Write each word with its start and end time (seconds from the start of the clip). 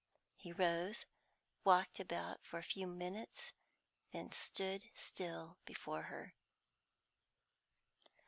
He 0.35 0.51
rose, 0.51 1.05
walked 1.63 1.99
about 1.99 2.43
for 2.43 2.57
a 2.57 2.63
few 2.63 2.87
minutes, 2.87 3.53
then 4.11 4.31
stood 4.31 4.89
still 4.95 5.57
before 5.63 6.01
her. 6.01 6.33